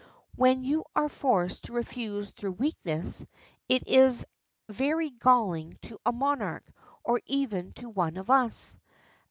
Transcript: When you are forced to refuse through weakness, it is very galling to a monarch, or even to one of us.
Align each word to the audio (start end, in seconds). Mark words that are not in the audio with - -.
When 0.35 0.63
you 0.63 0.85
are 0.95 1.09
forced 1.09 1.65
to 1.65 1.73
refuse 1.73 2.31
through 2.31 2.53
weakness, 2.53 3.23
it 3.69 3.87
is 3.87 4.25
very 4.67 5.11
galling 5.11 5.77
to 5.83 5.99
a 6.03 6.11
monarch, 6.11 6.65
or 7.03 7.21
even 7.27 7.73
to 7.73 7.87
one 7.87 8.17
of 8.17 8.31
us. 8.31 8.75